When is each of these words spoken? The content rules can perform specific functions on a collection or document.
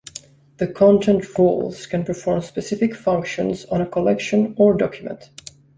The 0.57 0.65
content 0.67 1.37
rules 1.37 1.85
can 1.85 2.03
perform 2.03 2.41
specific 2.41 2.95
functions 2.95 3.65
on 3.65 3.81
a 3.81 3.85
collection 3.85 4.55
or 4.57 4.73
document. 4.73 5.29